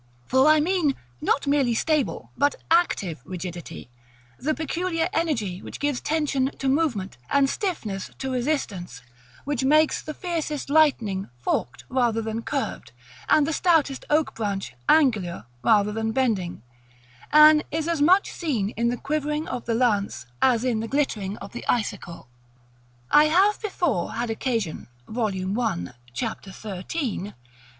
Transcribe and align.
For 0.25 0.47
I 0.47 0.59
mean, 0.59 0.95
not 1.21 1.45
merely 1.45 1.75
stable, 1.75 2.31
but 2.35 2.55
active 2.71 3.21
rigidity; 3.23 3.87
the 4.39 4.55
peculiar 4.55 5.07
energy 5.13 5.61
which 5.61 5.79
gives 5.79 6.01
tension 6.01 6.49
to 6.57 6.67
movement, 6.67 7.17
and 7.29 7.47
stiffness 7.47 8.09
to 8.17 8.31
resistance, 8.31 9.03
which 9.45 9.63
makes 9.63 10.01
the 10.01 10.15
fiercest 10.15 10.71
lightning 10.71 11.29
forked 11.37 11.83
rather 11.87 12.19
than 12.19 12.41
curved, 12.41 12.93
and 13.29 13.45
the 13.45 13.53
stoutest 13.53 14.03
oak 14.09 14.33
branch 14.33 14.73
angular 14.89 15.45
rather 15.61 15.91
than 15.91 16.13
bending, 16.13 16.63
and 17.31 17.63
is 17.69 17.87
as 17.87 18.01
much 18.01 18.31
seen 18.31 18.71
in 18.71 18.87
the 18.89 18.97
quivering 18.97 19.47
of 19.47 19.65
the 19.65 19.75
lance 19.75 20.25
as 20.41 20.63
in 20.65 20.79
the 20.79 20.87
glittering 20.87 21.37
of 21.37 21.51
the 21.51 21.63
icicle.§ 21.67 22.11
LXXIV. 22.17 22.27
I 23.19 23.23
have 23.25 23.61
before 23.61 24.13
had 24.13 24.31
occasion 24.31 24.87
(Vol. 25.07 25.59
I. 25.61 25.91
Chap. 26.11 26.43
XIII.§ 26.43 26.53
VII.) 26.91 27.33